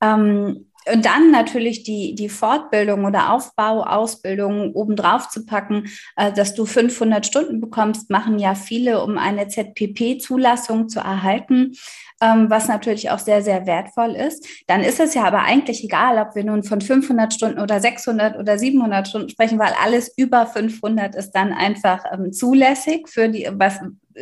Ähm, 0.00 0.71
und 0.90 1.04
dann 1.04 1.30
natürlich 1.30 1.84
die, 1.84 2.14
die 2.14 2.28
Fortbildung 2.28 3.04
oder 3.04 3.32
Aufbauausbildung 3.32 4.72
obendrauf 4.72 5.28
zu 5.28 5.46
packen, 5.46 5.88
äh, 6.16 6.32
dass 6.32 6.54
du 6.54 6.66
500 6.66 7.24
Stunden 7.24 7.60
bekommst, 7.60 8.10
machen 8.10 8.38
ja 8.38 8.54
viele, 8.54 9.02
um 9.02 9.18
eine 9.18 9.48
ZPP-Zulassung 9.48 10.88
zu 10.88 11.00
erhalten, 11.00 11.72
ähm, 12.20 12.50
was 12.50 12.68
natürlich 12.68 13.10
auch 13.10 13.18
sehr, 13.18 13.42
sehr 13.42 13.66
wertvoll 13.66 14.16
ist. 14.16 14.46
Dann 14.66 14.82
ist 14.82 15.00
es 15.00 15.14
ja 15.14 15.24
aber 15.24 15.40
eigentlich 15.40 15.84
egal, 15.84 16.18
ob 16.18 16.34
wir 16.34 16.44
nun 16.44 16.64
von 16.64 16.80
500 16.80 17.32
Stunden 17.32 17.60
oder 17.60 17.80
600 17.80 18.38
oder 18.38 18.58
700 18.58 19.08
Stunden 19.08 19.28
sprechen, 19.28 19.58
weil 19.58 19.74
alles 19.82 20.12
über 20.16 20.46
500 20.46 21.14
ist 21.14 21.32
dann 21.32 21.52
einfach 21.52 22.04
ähm, 22.12 22.32
zulässig 22.32 23.08
für 23.08 23.28
die, 23.28 23.48
was 23.52 23.80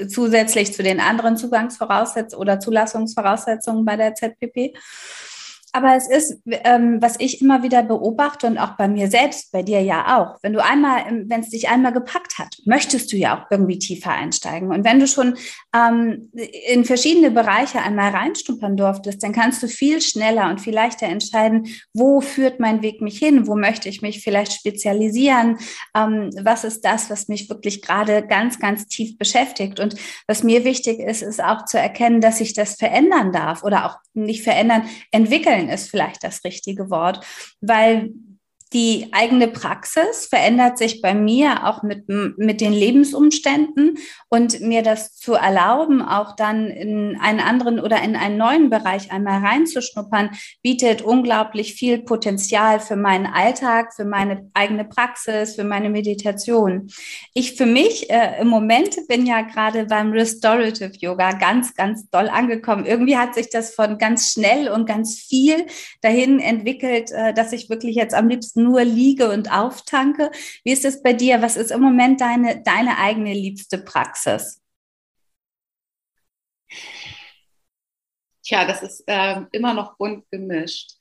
zusätzlich 0.08 0.72
zu 0.72 0.82
den 0.82 1.00
anderen 1.00 1.36
Zugangsvoraussetzungen 1.36 2.40
oder 2.40 2.60
Zulassungsvoraussetzungen 2.60 3.84
bei 3.84 3.96
der 3.96 4.14
ZPP. 4.14 4.74
Aber 5.72 5.94
es 5.94 6.08
ist, 6.08 6.42
ähm, 6.46 7.00
was 7.00 7.16
ich 7.18 7.40
immer 7.40 7.62
wieder 7.62 7.82
beobachte 7.82 8.46
und 8.46 8.58
auch 8.58 8.76
bei 8.76 8.88
mir 8.88 9.08
selbst, 9.08 9.52
bei 9.52 9.62
dir 9.62 9.80
ja 9.80 10.18
auch. 10.18 10.38
Wenn 10.42 10.52
du 10.52 10.64
einmal, 10.64 11.04
wenn 11.26 11.40
es 11.40 11.50
dich 11.50 11.68
einmal 11.68 11.92
gepackt 11.92 12.38
hat, 12.38 12.56
möchtest 12.64 13.12
du 13.12 13.16
ja 13.16 13.38
auch 13.38 13.50
irgendwie 13.50 13.78
tiefer 13.78 14.10
einsteigen. 14.10 14.72
Und 14.72 14.84
wenn 14.84 14.98
du 14.98 15.06
schon 15.06 15.36
ähm, 15.74 16.30
in 16.68 16.84
verschiedene 16.84 17.30
Bereiche 17.30 17.80
einmal 17.80 18.10
reinstumpern 18.10 18.76
durftest, 18.76 19.22
dann 19.22 19.32
kannst 19.32 19.62
du 19.62 19.68
viel 19.68 20.00
schneller 20.00 20.50
und 20.50 20.60
viel 20.60 20.74
leichter 20.74 21.06
entscheiden, 21.06 21.68
wo 21.94 22.20
führt 22.20 22.58
mein 22.58 22.82
Weg 22.82 23.00
mich 23.00 23.18
hin? 23.18 23.46
Wo 23.46 23.54
möchte 23.54 23.88
ich 23.88 24.02
mich 24.02 24.24
vielleicht 24.24 24.52
spezialisieren? 24.52 25.58
Ähm, 25.96 26.30
was 26.42 26.64
ist 26.64 26.84
das, 26.84 27.10
was 27.10 27.28
mich 27.28 27.48
wirklich 27.48 27.80
gerade 27.82 28.26
ganz, 28.26 28.58
ganz 28.58 28.86
tief 28.86 29.18
beschäftigt? 29.18 29.78
Und 29.78 29.94
was 30.26 30.42
mir 30.42 30.64
wichtig 30.64 30.98
ist, 30.98 31.22
ist 31.22 31.42
auch 31.42 31.64
zu 31.64 31.78
erkennen, 31.78 32.20
dass 32.20 32.40
ich 32.40 32.54
das 32.54 32.74
verändern 32.74 33.30
darf 33.30 33.62
oder 33.62 33.86
auch 33.86 33.96
nicht 34.14 34.42
verändern, 34.42 34.82
entwickeln 35.12 35.59
entwickeln 35.60 35.68
ist 35.68 35.90
vielleicht 35.90 36.24
das 36.24 36.44
richtige 36.44 36.90
Wort, 36.90 37.24
weil 37.60 38.10
die 38.72 39.08
eigene 39.10 39.48
Praxis 39.48 40.26
verändert 40.26 40.78
sich 40.78 41.02
bei 41.02 41.12
mir 41.12 41.66
auch 41.66 41.82
mit, 41.82 42.08
mit 42.08 42.60
den 42.60 42.72
Lebensumständen 42.72 43.98
und 44.28 44.60
mir 44.60 44.82
das 44.82 45.16
zu 45.16 45.34
erlauben, 45.34 46.02
auch 46.02 46.36
dann 46.36 46.68
in 46.68 47.18
einen 47.20 47.40
anderen 47.40 47.80
oder 47.80 48.00
in 48.02 48.14
einen 48.14 48.36
neuen 48.36 48.70
Bereich 48.70 49.10
einmal 49.10 49.40
reinzuschnuppern, 49.44 50.30
bietet 50.62 51.02
unglaublich 51.02 51.74
viel 51.74 51.98
Potenzial 51.98 52.78
für 52.78 52.94
meinen 52.94 53.26
Alltag, 53.26 53.92
für 53.94 54.04
meine 54.04 54.48
eigene 54.54 54.84
Praxis, 54.84 55.56
für 55.56 55.64
meine 55.64 55.90
Meditation. 55.90 56.90
Ich 57.34 57.56
für 57.56 57.66
mich 57.66 58.08
äh, 58.10 58.40
im 58.40 58.48
Moment 58.48 58.96
bin 59.08 59.26
ja 59.26 59.42
gerade 59.42 59.86
beim 59.86 60.12
Restorative 60.12 60.92
Yoga 60.98 61.32
ganz, 61.32 61.74
ganz 61.74 62.08
doll 62.10 62.28
angekommen. 62.28 62.86
Irgendwie 62.86 63.16
hat 63.16 63.34
sich 63.34 63.50
das 63.50 63.74
von 63.74 63.98
ganz 63.98 64.30
schnell 64.30 64.68
und 64.68 64.86
ganz 64.86 65.18
viel 65.18 65.66
dahin 66.02 66.38
entwickelt, 66.38 67.10
äh, 67.10 67.34
dass 67.34 67.52
ich 67.52 67.68
wirklich 67.68 67.96
jetzt 67.96 68.14
am 68.14 68.28
liebsten 68.28 68.59
nur 68.62 68.84
liege 68.84 69.30
und 69.30 69.52
auftanke. 69.52 70.30
Wie 70.64 70.72
ist 70.72 70.84
es 70.84 71.02
bei 71.02 71.12
dir? 71.12 71.42
Was 71.42 71.56
ist 71.56 71.70
im 71.70 71.80
Moment 71.80 72.20
deine, 72.20 72.62
deine 72.62 72.98
eigene 72.98 73.32
liebste 73.32 73.78
Praxis? 73.78 74.60
Tja, 78.42 78.64
das 78.64 78.82
ist 78.82 79.04
äh, 79.06 79.42
immer 79.52 79.74
noch 79.74 79.96
bunt 79.96 80.28
gemischt. 80.30 80.92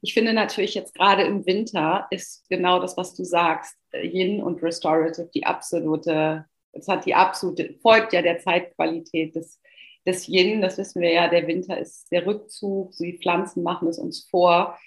Ich 0.00 0.14
finde 0.14 0.32
natürlich 0.32 0.74
jetzt 0.74 0.94
gerade 0.94 1.22
im 1.22 1.44
Winter 1.46 2.06
ist 2.10 2.48
genau 2.48 2.80
das, 2.80 2.96
was 2.96 3.14
du 3.14 3.24
sagst, 3.24 3.76
äh, 3.92 4.06
Yin 4.06 4.42
und 4.42 4.62
Restorative 4.62 5.30
die 5.34 5.44
absolute, 5.44 6.46
es 6.72 6.88
hat 6.88 7.04
die 7.06 7.14
absolute, 7.14 7.74
folgt 7.82 8.12
ja 8.12 8.22
der 8.22 8.38
Zeitqualität 8.38 9.34
des, 9.34 9.60
des 10.06 10.28
Yin, 10.28 10.62
das 10.62 10.78
wissen 10.78 11.02
wir 11.02 11.12
ja, 11.12 11.28
der 11.28 11.46
Winter 11.46 11.78
ist 11.78 12.10
der 12.12 12.26
Rückzug, 12.26 12.94
so 12.94 13.04
die 13.04 13.18
Pflanzen 13.18 13.62
machen 13.62 13.88
es 13.88 13.98
uns 13.98 14.28
vor. 14.30 14.78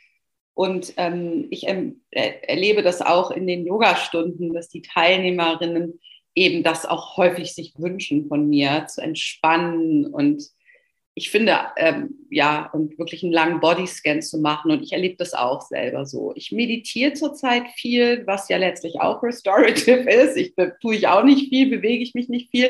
Und 0.53 0.93
ähm, 0.97 1.47
ich 1.49 1.67
ähm, 1.67 2.01
erlebe 2.11 2.83
das 2.83 3.01
auch 3.01 3.31
in 3.31 3.47
den 3.47 3.65
Yogastunden, 3.65 4.53
dass 4.53 4.69
die 4.69 4.81
Teilnehmerinnen 4.81 5.99
eben 6.35 6.63
das 6.63 6.85
auch 6.85 7.17
häufig 7.17 7.53
sich 7.53 7.73
wünschen 7.77 8.27
von 8.27 8.47
mir, 8.49 8.85
zu 8.87 9.01
entspannen 9.01 10.05
und 10.05 10.43
ich 11.13 11.29
finde, 11.29 11.57
ähm, 11.75 12.15
ja, 12.29 12.69
und 12.71 12.97
wirklich 12.97 13.21
einen 13.21 13.33
langen 13.33 13.59
Bodyscan 13.59 14.21
zu 14.21 14.39
machen. 14.39 14.71
Und 14.71 14.81
ich 14.81 14.93
erlebe 14.93 15.17
das 15.17 15.33
auch 15.33 15.61
selber 15.61 16.05
so. 16.05 16.31
Ich 16.35 16.53
meditiere 16.53 17.11
zurzeit 17.13 17.67
viel, 17.75 18.25
was 18.25 18.47
ja 18.47 18.55
letztlich 18.55 19.01
auch 19.01 19.21
restorative 19.21 20.09
ist. 20.09 20.37
Ich 20.37 20.53
tue 20.81 20.95
ich 20.95 21.07
auch 21.09 21.25
nicht 21.25 21.49
viel, 21.49 21.69
bewege 21.69 22.01
ich 22.01 22.13
mich 22.13 22.29
nicht 22.29 22.49
viel. 22.49 22.69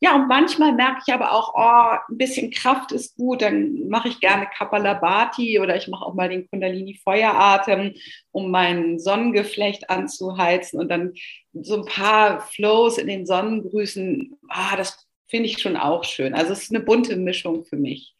Ja, 0.00 0.16
und 0.16 0.26
manchmal 0.26 0.72
merke 0.72 1.02
ich 1.06 1.14
aber 1.14 1.32
auch, 1.32 1.54
oh, 1.54 2.12
ein 2.12 2.18
bisschen 2.18 2.50
Kraft 2.50 2.90
ist 2.90 3.16
gut. 3.16 3.42
Dann 3.42 3.88
mache 3.88 4.08
ich 4.08 4.18
gerne 4.18 4.48
Kapalabhati 4.52 5.60
oder 5.60 5.76
ich 5.76 5.86
mache 5.86 6.04
auch 6.04 6.14
mal 6.14 6.28
den 6.28 6.50
Kundalini 6.50 7.00
Feueratem, 7.04 7.94
um 8.32 8.50
mein 8.50 8.98
Sonnengeflecht 8.98 9.90
anzuheizen 9.90 10.80
und 10.80 10.88
dann 10.88 11.12
so 11.52 11.76
ein 11.76 11.86
paar 11.86 12.40
Flows 12.40 12.98
in 12.98 13.06
den 13.06 13.26
Sonnengrüßen. 13.26 14.36
Ah, 14.48 14.76
das 14.76 15.05
finde 15.28 15.48
ich 15.48 15.58
schon 15.58 15.76
auch 15.76 16.04
schön. 16.04 16.34
Also 16.34 16.52
es 16.52 16.64
ist 16.64 16.74
eine 16.74 16.84
bunte 16.84 17.16
Mischung 17.16 17.64
für 17.64 17.76
mich. 17.76 18.14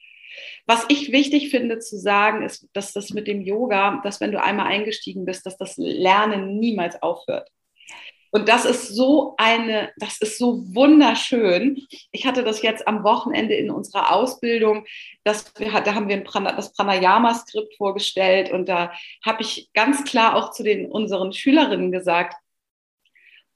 Was 0.66 0.84
ich 0.88 1.12
wichtig 1.12 1.50
finde 1.50 1.78
zu 1.78 1.98
sagen, 1.98 2.44
ist, 2.44 2.68
dass 2.72 2.92
das 2.92 3.10
mit 3.10 3.26
dem 3.26 3.40
Yoga, 3.40 4.00
dass 4.02 4.20
wenn 4.20 4.32
du 4.32 4.42
einmal 4.42 4.66
eingestiegen 4.66 5.24
bist, 5.24 5.46
dass 5.46 5.56
das 5.56 5.76
Lernen 5.76 6.58
niemals 6.58 7.00
aufhört. 7.02 7.48
Und 8.32 8.48
das 8.48 8.64
ist 8.64 8.88
so 8.88 9.34
eine, 9.38 9.92
das 9.96 10.18
ist 10.18 10.36
so 10.36 10.62
wunderschön. 10.74 11.80
Ich 12.10 12.26
hatte 12.26 12.42
das 12.42 12.60
jetzt 12.60 12.86
am 12.86 13.04
Wochenende 13.04 13.54
in 13.54 13.70
unserer 13.70 14.12
Ausbildung, 14.12 14.84
dass 15.24 15.52
wir, 15.58 15.70
da 15.80 15.94
haben 15.94 16.08
wir 16.08 16.16
ein 16.16 16.24
das 16.56 16.74
Pranayama-Skript 16.74 17.76
vorgestellt 17.76 18.52
und 18.52 18.68
da 18.68 18.92
habe 19.24 19.42
ich 19.42 19.70
ganz 19.72 20.04
klar 20.04 20.34
auch 20.36 20.50
zu 20.50 20.64
den 20.64 20.90
unseren 20.90 21.32
Schülerinnen 21.32 21.92
gesagt, 21.92 22.36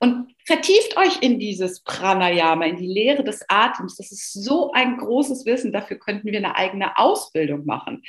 und 0.02 0.34
vertieft 0.46 0.96
euch 0.96 1.20
in 1.20 1.38
dieses 1.38 1.80
Pranayama, 1.82 2.64
in 2.64 2.78
die 2.78 2.86
Lehre 2.86 3.22
des 3.22 3.44
Atems. 3.48 3.96
Das 3.96 4.10
ist 4.10 4.32
so 4.32 4.72
ein 4.72 4.96
großes 4.96 5.44
Wissen. 5.44 5.72
Dafür 5.72 5.98
könnten 5.98 6.26
wir 6.26 6.38
eine 6.38 6.56
eigene 6.56 6.96
Ausbildung 6.96 7.66
machen. 7.66 8.02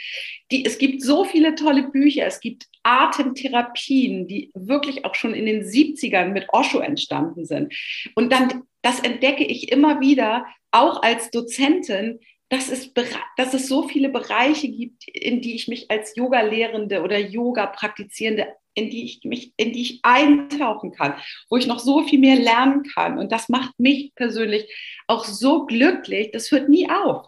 Die, 0.52 0.66
es 0.66 0.78
gibt 0.78 1.04
so 1.04 1.26
viele 1.26 1.54
tolle 1.54 1.90
Bücher. 1.90 2.26
Es 2.26 2.40
gibt 2.40 2.68
Atemtherapien, 2.84 4.26
die 4.26 4.52
wirklich 4.56 5.04
auch 5.04 5.16
schon 5.16 5.34
in 5.34 5.46
den 5.46 5.64
70ern 5.64 6.30
mit 6.30 6.48
Osho 6.54 6.80
entstanden 6.80 7.46
sind. 7.46 7.74
Und 8.16 8.32
dann, 8.32 8.64
das 8.82 9.02
entdecke 9.02 9.44
ich 9.44 9.70
immer 9.70 10.00
wieder, 10.00 10.46
auch 10.72 11.04
als 11.04 11.30
Dozentin, 11.30 12.20
dass 12.48 12.70
es, 12.70 12.94
dass 13.38 13.54
es 13.54 13.68
so 13.68 13.88
viele 13.88 14.10
Bereiche 14.10 14.70
gibt, 14.70 15.08
in 15.08 15.42
die 15.42 15.56
ich 15.56 15.68
mich 15.68 15.92
als 15.92 16.16
Yoga-Lehrende 16.16 17.02
oder 17.02 17.18
Yoga-Praktizierende 17.18 18.48
in 18.74 18.90
die 18.90 19.04
ich 19.04 19.24
mich, 19.24 19.54
in 19.58 19.74
die 19.74 19.82
ich 19.82 20.00
eintauchen 20.04 20.92
kann, 20.92 21.16
wo 21.50 21.58
ich 21.58 21.68
noch 21.68 21.80
so 21.80 22.04
viel 22.04 22.20
mehr 22.20 22.38
lernen 22.38 22.84
kann. 22.84 23.18
Und 23.18 23.32
das 23.32 23.50
macht 23.50 23.80
mich 23.80 24.14
persönlich 24.16 24.72
auch 25.08 25.26
so 25.26 25.66
glücklich. 25.66 26.32
Das 26.32 26.52
hört 26.52 26.70
nie 26.70 26.90
auf. 26.90 27.28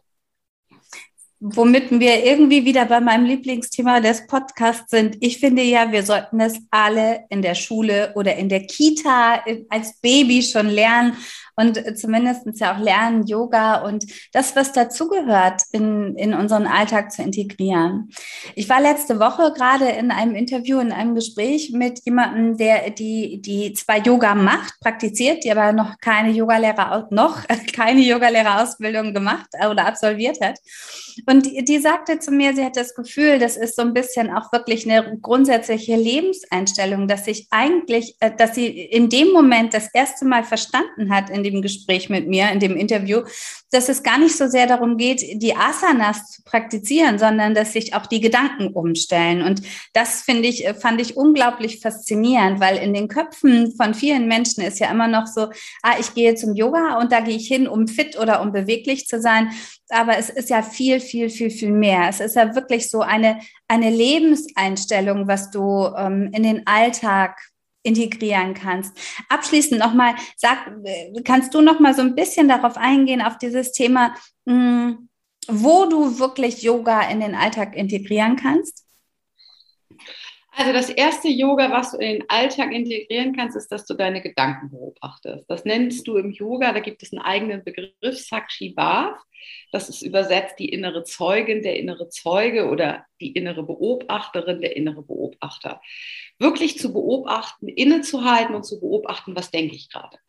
Womit 1.45 1.91
wir 1.99 2.23
irgendwie 2.23 2.63
wieder 2.63 2.85
bei 2.85 3.01
meinem 3.01 3.25
Lieblingsthema 3.25 3.99
des 3.99 4.25
Podcasts 4.27 4.89
sind. 4.89 5.17
Ich 5.19 5.39
finde 5.39 5.61
ja, 5.61 5.91
wir 5.91 6.03
sollten 6.03 6.39
es 6.39 6.57
alle 6.71 7.25
in 7.29 7.41
der 7.41 7.55
Schule 7.55 8.13
oder 8.15 8.37
in 8.37 8.47
der 8.47 8.65
Kita 8.65 9.43
als 9.67 9.99
Baby 9.99 10.41
schon 10.41 10.69
lernen 10.69 11.17
und 11.55 11.97
zumindest 11.97 12.47
ja 12.59 12.75
auch 12.75 12.79
lernen, 12.79 13.25
Yoga 13.25 13.81
und 13.81 14.05
das, 14.31 14.55
was 14.55 14.71
dazugehört, 14.71 15.61
in, 15.71 16.15
in 16.15 16.33
unseren 16.33 16.67
Alltag 16.67 17.11
zu 17.11 17.21
integrieren. 17.21 18.09
Ich 18.55 18.69
war 18.69 18.81
letzte 18.81 19.19
Woche 19.19 19.53
gerade 19.55 19.85
in 19.85 20.11
einem 20.11 20.35
Interview, 20.35 20.79
in 20.79 20.91
einem 20.91 21.15
Gespräch 21.15 21.71
mit 21.73 22.01
jemandem, 22.05 22.57
der 22.57 22.89
die, 22.89 23.41
die 23.41 23.73
zwar 23.73 23.97
Yoga 23.97 24.35
macht, 24.35 24.79
praktiziert, 24.79 25.43
die 25.43 25.51
aber 25.51 25.73
noch 25.73 25.97
keine 25.99 26.31
Yogalehrer, 26.31 27.07
noch 27.11 27.41
keine 27.73 28.01
Yogalehrerausbildung 28.01 29.13
gemacht 29.13 29.47
oder 29.69 29.85
absolviert 29.85 30.39
hat. 30.41 30.59
Und 31.27 31.45
die, 31.45 31.63
die 31.63 31.77
sagte 31.77 32.17
zu 32.19 32.31
mir, 32.31 32.55
sie 32.55 32.65
hat 32.65 32.77
das 32.77 32.95
Gefühl, 32.95 33.37
das 33.37 33.57
ist 33.57 33.75
so 33.75 33.83
ein 33.83 33.93
bisschen 33.93 34.31
auch 34.31 34.51
wirklich 34.51 34.89
eine 34.89 35.19
grundsätzliche 35.21 35.95
Lebenseinstellung, 35.95 37.07
dass 37.07 37.25
sich 37.25 37.47
eigentlich, 37.51 38.15
äh, 38.21 38.31
dass 38.35 38.55
sie 38.55 38.67
in 38.67 39.09
dem 39.09 39.31
Moment 39.31 39.75
das 39.75 39.89
erste 39.93 40.25
Mal 40.25 40.43
verstanden 40.43 41.13
hat, 41.13 41.29
in 41.29 41.43
in 41.43 41.53
dem 41.53 41.61
Gespräch 41.61 42.09
mit 42.09 42.27
mir, 42.27 42.51
in 42.51 42.59
dem 42.59 42.75
Interview, 42.75 43.21
dass 43.71 43.89
es 43.89 44.03
gar 44.03 44.17
nicht 44.17 44.35
so 44.35 44.47
sehr 44.47 44.67
darum 44.67 44.97
geht, 44.97 45.41
die 45.41 45.55
Asanas 45.55 46.31
zu 46.31 46.43
praktizieren, 46.43 47.19
sondern 47.19 47.53
dass 47.53 47.73
sich 47.73 47.93
auch 47.93 48.05
die 48.05 48.21
Gedanken 48.21 48.67
umstellen. 48.67 49.41
Und 49.41 49.61
das 49.93 50.21
finde 50.21 50.47
ich, 50.47 50.67
fand 50.79 51.01
ich 51.01 51.17
unglaublich 51.17 51.79
faszinierend, 51.79 52.59
weil 52.59 52.77
in 52.77 52.93
den 52.93 53.07
Köpfen 53.07 53.73
von 53.75 53.93
vielen 53.93 54.27
Menschen 54.27 54.63
ist 54.63 54.79
ja 54.79 54.91
immer 54.91 55.07
noch 55.07 55.27
so, 55.27 55.49
ah, 55.81 55.95
ich 55.99 56.13
gehe 56.13 56.35
zum 56.35 56.55
Yoga 56.55 56.99
und 56.99 57.11
da 57.11 57.19
gehe 57.19 57.35
ich 57.35 57.47
hin, 57.47 57.67
um 57.67 57.87
fit 57.87 58.17
oder 58.17 58.41
um 58.41 58.51
beweglich 58.51 59.07
zu 59.07 59.19
sein. 59.19 59.49
Aber 59.93 60.17
es 60.17 60.29
ist 60.29 60.49
ja 60.49 60.61
viel, 60.61 60.99
viel, 60.99 61.29
viel, 61.29 61.49
viel 61.49 61.71
mehr. 61.71 62.09
Es 62.09 62.19
ist 62.19 62.35
ja 62.35 62.55
wirklich 62.55 62.89
so 62.89 63.01
eine, 63.01 63.39
eine 63.67 63.89
Lebenseinstellung, 63.89 65.27
was 65.27 65.51
du 65.51 65.87
ähm, 65.97 66.29
in 66.33 66.43
den 66.43 66.67
Alltag 66.67 67.37
integrieren 67.83 68.53
kannst. 68.53 68.97
Abschließend 69.29 69.79
nochmal, 69.79 70.15
sag, 70.37 70.71
kannst 71.25 71.53
du 71.53 71.61
nochmal 71.61 71.93
so 71.93 72.01
ein 72.01 72.15
bisschen 72.15 72.47
darauf 72.47 72.77
eingehen, 72.77 73.21
auf 73.21 73.37
dieses 73.37 73.71
Thema, 73.71 74.15
mh, 74.45 74.53
hm, 74.53 75.09
wo 75.47 75.85
du 75.85 76.19
wirklich 76.19 76.63
Yoga 76.63 77.01
in 77.09 77.19
den 77.19 77.35
Alltag 77.35 77.75
integrieren 77.75 78.37
kannst? 78.37 78.85
Also 80.55 80.71
das 80.71 80.89
erste 80.89 81.29
Yoga, 81.29 81.71
was 81.71 81.91
du 81.91 81.97
in 81.97 82.19
den 82.19 82.29
Alltag 82.29 82.71
integrieren 82.71 83.35
kannst, 83.35 83.57
ist, 83.57 83.71
dass 83.71 83.87
du 83.87 83.95
deine 83.95 84.21
Gedanken 84.21 84.69
beobachtest. 84.69 85.49
Das 85.49 85.65
nennst 85.65 86.07
du 86.07 86.17
im 86.17 86.31
Yoga, 86.31 86.73
da 86.73 86.79
gibt 86.79 87.01
es 87.01 87.11
einen 87.11 87.23
eigenen 87.23 87.63
Begriff, 87.63 88.19
Sakshi 88.19 88.69
Bhav. 88.69 89.17
Das 89.71 89.89
ist 89.89 90.03
übersetzt 90.03 90.59
die 90.59 90.69
innere 90.69 91.03
Zeugin, 91.03 91.63
der 91.63 91.77
innere 91.77 92.07
Zeuge 92.09 92.69
oder 92.69 93.05
die 93.19 93.31
innere 93.31 93.63
Beobachterin, 93.63 94.61
der 94.61 94.75
innere 94.75 95.01
Beobachter. 95.01 95.81
Wirklich 96.37 96.77
zu 96.77 96.93
beobachten, 96.93 97.67
innezuhalten 97.67 98.53
und 98.53 98.63
zu 98.63 98.79
beobachten, 98.79 99.35
was 99.35 99.49
denke 99.49 99.75
ich 99.75 99.89
gerade. 99.89 100.19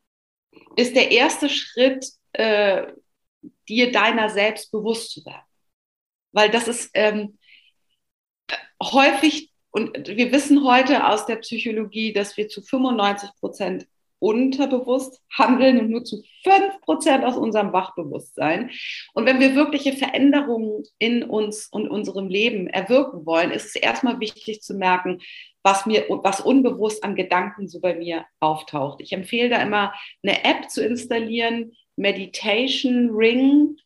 Ist 0.76 0.96
der 0.96 1.10
erste 1.10 1.50
Schritt, 1.50 2.06
äh, 2.32 2.86
dir 3.68 3.92
deiner 3.92 4.30
selbst 4.30 4.72
bewusst 4.72 5.12
zu 5.12 5.24
werden. 5.26 5.44
Weil 6.32 6.50
das 6.50 6.66
ist 6.66 6.90
ähm, 6.94 7.38
häufig 8.82 9.53
und 9.74 10.06
wir 10.06 10.30
wissen 10.30 10.64
heute 10.64 11.08
aus 11.08 11.26
der 11.26 11.34
Psychologie, 11.36 12.12
dass 12.12 12.36
wir 12.36 12.48
zu 12.48 12.62
95 12.62 13.30
Prozent 13.40 13.88
unterbewusst 14.20 15.20
handeln 15.36 15.80
und 15.80 15.90
nur 15.90 16.04
zu 16.04 16.22
5 16.44 16.80
Prozent 16.80 17.24
aus 17.24 17.36
unserem 17.36 17.72
Wachbewusstsein. 17.72 18.70
Und 19.14 19.26
wenn 19.26 19.40
wir 19.40 19.56
wirkliche 19.56 19.92
Veränderungen 19.92 20.84
in 20.98 21.24
uns 21.24 21.66
und 21.66 21.88
unserem 21.88 22.28
Leben 22.28 22.68
erwirken 22.68 23.26
wollen, 23.26 23.50
ist 23.50 23.66
es 23.66 23.74
erstmal 23.74 24.20
wichtig 24.20 24.62
zu 24.62 24.74
merken, 24.74 25.20
was 25.64 25.86
mir, 25.86 26.06
was 26.08 26.40
unbewusst 26.40 27.02
an 27.02 27.16
Gedanken 27.16 27.66
so 27.66 27.80
bei 27.80 27.96
mir 27.96 28.26
auftaucht. 28.38 29.00
Ich 29.00 29.12
empfehle 29.12 29.48
da 29.48 29.60
immer 29.60 29.92
eine 30.22 30.44
App 30.44 30.70
zu 30.70 30.86
installieren, 30.86 31.72
Meditation 31.96 33.10
Ring 33.10 33.76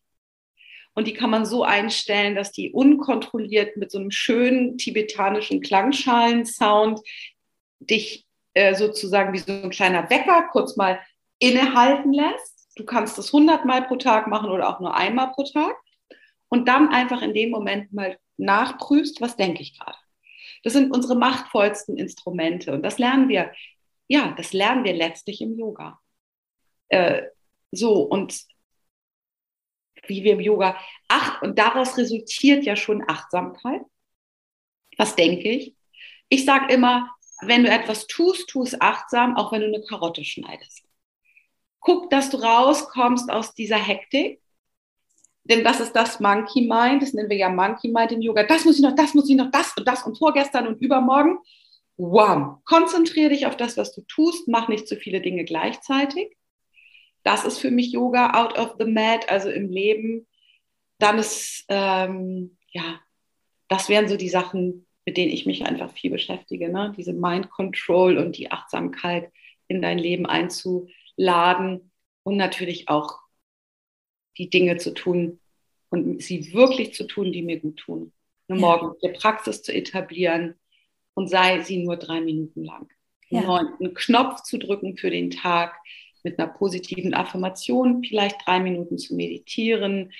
und 0.98 1.06
die 1.06 1.14
kann 1.14 1.30
man 1.30 1.46
so 1.46 1.62
einstellen, 1.62 2.34
dass 2.34 2.50
die 2.50 2.72
unkontrolliert 2.72 3.76
mit 3.76 3.92
so 3.92 3.98
einem 3.98 4.10
schönen 4.10 4.78
tibetanischen 4.78 5.60
Klangschalensound 5.60 6.98
dich 7.78 8.26
äh, 8.54 8.74
sozusagen 8.74 9.32
wie 9.32 9.38
so 9.38 9.52
ein 9.52 9.70
kleiner 9.70 10.10
Wecker 10.10 10.48
kurz 10.50 10.74
mal 10.74 10.98
innehalten 11.38 12.12
lässt. 12.12 12.72
Du 12.74 12.84
kannst 12.84 13.16
das 13.16 13.28
100 13.28 13.64
Mal 13.64 13.86
pro 13.86 13.94
Tag 13.94 14.26
machen 14.26 14.50
oder 14.50 14.68
auch 14.68 14.80
nur 14.80 14.96
einmal 14.96 15.30
pro 15.30 15.44
Tag. 15.44 15.76
Und 16.48 16.66
dann 16.66 16.88
einfach 16.88 17.22
in 17.22 17.32
dem 17.32 17.50
Moment 17.50 17.92
mal 17.92 18.18
nachprüfst, 18.36 19.20
was 19.20 19.36
denke 19.36 19.62
ich 19.62 19.78
gerade. 19.78 19.98
Das 20.64 20.72
sind 20.72 20.92
unsere 20.92 21.14
machtvollsten 21.14 21.96
Instrumente. 21.96 22.72
Und 22.72 22.82
das 22.82 22.98
lernen 22.98 23.28
wir, 23.28 23.52
ja, 24.08 24.34
das 24.36 24.52
lernen 24.52 24.82
wir 24.82 24.94
letztlich 24.94 25.42
im 25.42 25.56
Yoga. 25.56 26.00
Äh, 26.88 27.22
so, 27.70 28.02
und 28.02 28.48
wie 30.08 30.24
wir 30.24 30.32
im 30.32 30.40
Yoga 30.40 30.76
acht 31.08 31.42
und 31.42 31.58
daraus 31.58 31.96
resultiert 31.96 32.64
ja 32.64 32.76
schon 32.76 33.04
Achtsamkeit. 33.08 33.82
Was 34.96 35.16
denke 35.16 35.48
ich? 35.48 35.74
Ich 36.28 36.44
sage 36.44 36.72
immer, 36.72 37.10
wenn 37.40 37.62
du 37.62 37.70
etwas 37.70 38.06
tust, 38.06 38.48
tu 38.48 38.62
es 38.62 38.80
achtsam, 38.80 39.36
auch 39.36 39.52
wenn 39.52 39.60
du 39.60 39.68
eine 39.68 39.82
Karotte 39.82 40.24
schneidest. 40.24 40.84
Guck, 41.80 42.10
dass 42.10 42.30
du 42.30 42.38
rauskommst 42.38 43.30
aus 43.30 43.54
dieser 43.54 43.76
Hektik. 43.76 44.40
Denn 45.44 45.64
das 45.64 45.80
ist 45.80 45.92
das 45.92 46.20
Monkey 46.20 46.62
Mind, 46.62 47.00
das 47.00 47.14
nennen 47.14 47.30
wir 47.30 47.36
ja 47.36 47.48
Monkey 47.48 47.88
Mind 47.88 48.12
im 48.12 48.20
Yoga. 48.20 48.42
Das 48.42 48.64
muss 48.64 48.76
ich 48.76 48.82
noch, 48.82 48.94
das 48.94 49.14
muss 49.14 49.30
ich 49.30 49.36
noch, 49.36 49.50
das 49.50 49.74
und 49.78 49.88
das 49.88 50.02
und 50.02 50.18
vorgestern 50.18 50.66
und 50.66 50.82
übermorgen. 50.82 51.38
Wow. 51.96 52.58
Konzentriere 52.64 53.30
dich 53.30 53.46
auf 53.46 53.56
das, 53.56 53.76
was 53.76 53.94
du 53.94 54.02
tust. 54.02 54.46
Mach 54.46 54.68
nicht 54.68 54.86
zu 54.86 54.96
viele 54.96 55.20
Dinge 55.20 55.44
gleichzeitig. 55.44 56.36
Das 57.24 57.44
ist 57.44 57.58
für 57.58 57.70
mich 57.70 57.92
Yoga 57.92 58.32
out 58.32 58.58
of 58.58 58.76
the 58.78 58.84
mat, 58.84 59.28
also 59.30 59.50
im 59.50 59.70
Leben. 59.70 60.26
Dann 60.98 61.18
ist, 61.18 61.64
ähm, 61.68 62.56
ja, 62.70 63.00
das 63.68 63.88
wären 63.88 64.08
so 64.08 64.16
die 64.16 64.28
Sachen, 64.28 64.86
mit 65.04 65.16
denen 65.16 65.32
ich 65.32 65.46
mich 65.46 65.64
einfach 65.64 65.92
viel 65.92 66.10
beschäftige. 66.10 66.70
Ne? 66.70 66.94
Diese 66.96 67.12
Mind 67.12 67.50
Control 67.50 68.18
und 68.18 68.36
die 68.36 68.50
Achtsamkeit 68.50 69.32
in 69.68 69.82
dein 69.82 69.98
Leben 69.98 70.26
einzuladen 70.26 71.92
und 72.24 72.36
natürlich 72.36 72.88
auch 72.88 73.18
die 74.36 74.50
Dinge 74.50 74.76
zu 74.76 74.94
tun 74.94 75.40
und 75.90 76.22
sie 76.22 76.52
wirklich 76.52 76.94
zu 76.94 77.06
tun, 77.06 77.32
die 77.32 77.42
mir 77.42 77.60
gut 77.60 77.78
tun. 77.78 78.12
Eine 78.48 78.60
ja. 78.60 78.66
morgendliche 78.66 79.18
Praxis 79.18 79.62
zu 79.62 79.72
etablieren 79.72 80.54
und 81.14 81.28
sei 81.28 81.60
sie 81.60 81.78
nur 81.78 81.96
drei 81.96 82.20
Minuten 82.20 82.64
lang. 82.64 82.88
Ja. 83.28 83.54
Einen 83.54 83.94
Knopf 83.94 84.42
zu 84.42 84.58
drücken 84.58 84.96
für 84.96 85.10
den 85.10 85.30
Tag, 85.30 85.74
mit 86.24 86.38
einer 86.38 86.48
positiven 86.48 87.14
Affirmation 87.14 88.02
vielleicht 88.04 88.46
drei 88.46 88.60
Minuten 88.60 88.98
zu 88.98 89.14
meditieren, 89.14 90.12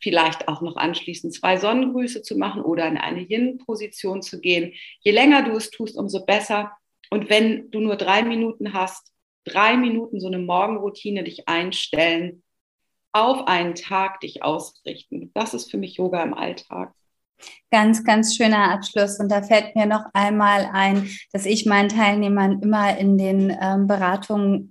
vielleicht 0.00 0.48
auch 0.48 0.60
noch 0.60 0.76
anschließend 0.76 1.34
zwei 1.34 1.56
Sonnengrüße 1.56 2.22
zu 2.22 2.36
machen 2.36 2.62
oder 2.62 2.86
in 2.86 2.96
eine 2.96 3.20
Yin-Position 3.20 4.22
zu 4.22 4.40
gehen. 4.40 4.72
Je 5.00 5.12
länger 5.12 5.42
du 5.42 5.52
es 5.52 5.70
tust, 5.70 5.96
umso 5.96 6.24
besser. 6.24 6.72
Und 7.10 7.28
wenn 7.28 7.70
du 7.70 7.80
nur 7.80 7.96
drei 7.96 8.22
Minuten 8.22 8.72
hast, 8.72 9.12
drei 9.44 9.76
Minuten 9.76 10.20
so 10.20 10.28
eine 10.28 10.38
Morgenroutine 10.38 11.24
dich 11.24 11.48
einstellen, 11.48 12.42
auf 13.12 13.46
einen 13.48 13.74
Tag 13.74 14.20
dich 14.20 14.42
ausrichten. 14.42 15.30
Das 15.34 15.54
ist 15.54 15.70
für 15.70 15.78
mich 15.78 15.96
Yoga 15.96 16.22
im 16.22 16.34
Alltag. 16.34 16.94
Ganz, 17.70 18.04
ganz 18.04 18.36
schöner 18.36 18.70
Abschluss. 18.70 19.18
Und 19.18 19.30
da 19.30 19.42
fällt 19.42 19.74
mir 19.74 19.86
noch 19.86 20.04
einmal 20.12 20.68
ein, 20.72 21.08
dass 21.32 21.46
ich 21.46 21.66
meinen 21.66 21.88
Teilnehmern 21.88 22.60
immer 22.62 22.96
in 22.98 23.16
den 23.16 23.56
ähm, 23.60 23.86
Beratungen 23.86 24.69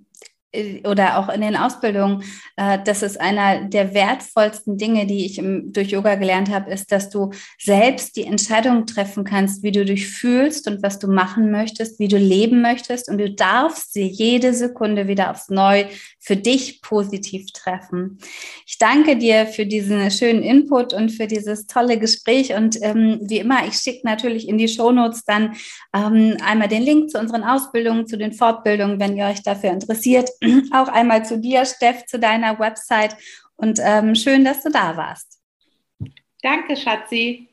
oder 0.84 1.18
auch 1.18 1.28
in 1.28 1.40
den 1.40 1.56
Ausbildungen, 1.56 2.24
äh, 2.56 2.78
das 2.84 3.02
ist 3.02 3.20
einer 3.20 3.64
der 3.64 3.94
wertvollsten 3.94 4.76
Dinge, 4.76 5.06
die 5.06 5.24
ich 5.24 5.38
im, 5.38 5.72
durch 5.72 5.90
Yoga 5.90 6.16
gelernt 6.16 6.50
habe, 6.50 6.70
ist, 6.70 6.90
dass 6.90 7.08
du 7.08 7.30
selbst 7.58 8.16
die 8.16 8.24
Entscheidung 8.24 8.86
treffen 8.86 9.24
kannst, 9.24 9.62
wie 9.62 9.72
du 9.72 9.84
dich 9.84 10.08
fühlst 10.08 10.68
und 10.68 10.82
was 10.82 10.98
du 10.98 11.08
machen 11.08 11.50
möchtest, 11.50 11.98
wie 12.00 12.08
du 12.08 12.18
leben 12.18 12.62
möchtest. 12.62 13.08
Und 13.08 13.18
du 13.18 13.30
darfst 13.30 13.92
sie 13.92 14.06
jede 14.06 14.52
Sekunde 14.52 15.06
wieder 15.06 15.30
aufs 15.30 15.50
Neue 15.50 15.86
für 16.20 16.36
dich 16.36 16.82
positiv 16.82 17.50
treffen. 17.52 18.18
Ich 18.66 18.78
danke 18.78 19.16
dir 19.16 19.46
für 19.46 19.64
diesen 19.64 20.10
schönen 20.10 20.42
Input 20.42 20.92
und 20.92 21.10
für 21.10 21.26
dieses 21.26 21.66
tolle 21.66 21.98
Gespräch. 21.98 22.54
Und 22.54 22.76
ähm, 22.82 23.18
wie 23.22 23.38
immer, 23.38 23.66
ich 23.66 23.74
schicke 23.74 24.06
natürlich 24.06 24.46
in 24.46 24.58
die 24.58 24.68
Shownotes 24.68 25.24
dann 25.24 25.56
ähm, 25.94 26.36
einmal 26.44 26.68
den 26.68 26.82
Link 26.82 27.10
zu 27.10 27.18
unseren 27.18 27.42
Ausbildungen, 27.42 28.06
zu 28.06 28.18
den 28.18 28.32
Fortbildungen, 28.32 29.00
wenn 29.00 29.16
ihr 29.16 29.26
euch 29.26 29.42
dafür 29.42 29.70
interessiert. 29.70 30.28
Auch 30.72 30.88
einmal 30.88 31.24
zu 31.24 31.38
dir, 31.38 31.64
Steff, 31.64 32.04
zu 32.04 32.18
deiner 32.18 32.58
Website. 32.58 33.16
Und 33.56 33.80
ähm, 33.82 34.14
schön, 34.14 34.44
dass 34.44 34.62
du 34.62 34.70
da 34.70 34.96
warst. 34.96 35.40
Danke, 36.42 36.76
Schatzi. 36.76 37.49